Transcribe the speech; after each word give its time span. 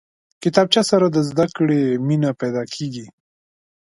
کتابچه 0.43 0.81
سره 0.91 1.07
د 1.09 1.17
زده 1.29 1.45
کړې 1.57 1.81
مینه 2.07 2.31
پیدا 2.41 2.63
کېږي 2.73 3.05